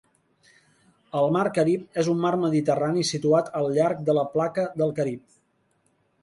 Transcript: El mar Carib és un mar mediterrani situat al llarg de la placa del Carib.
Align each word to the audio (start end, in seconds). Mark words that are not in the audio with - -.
El 1.19 1.27
mar 1.35 1.43
Carib 1.57 1.99
és 2.03 2.09
un 2.13 2.23
mar 2.23 2.31
mediterrani 2.45 3.05
situat 3.11 3.53
al 3.61 3.69
llarg 3.77 4.03
de 4.09 4.17
la 4.21 4.25
placa 4.33 4.65
del 4.81 4.97
Carib. 5.03 5.39